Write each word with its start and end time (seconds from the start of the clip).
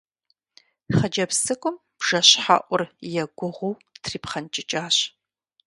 Хъыджэбз 0.95 1.37
цӀыкӀум 1.45 1.75
бжэщхьэӀур 1.99 2.81
егугъуу 3.21 3.79
трипхъэнкӀыкӀащ. 4.03 4.97